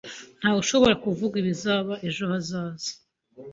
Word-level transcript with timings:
Ntawushobora 0.39 0.93
kuvuga 1.03 1.35
ibizaba 1.41 1.93
ejo 2.07 2.23
hazaza 2.31 2.91